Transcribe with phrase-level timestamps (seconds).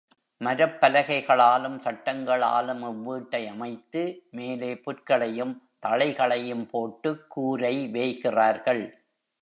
[0.37, 4.27] மரப் பலகைகளாலும், சட்டங்களாலும் இவ் வீட்டை அமைத்து,
[4.31, 5.53] மேலே புற்களையும்,
[5.85, 9.03] தழைகளையும் போட்டுக் கூரை வேய்கிறார்கள்.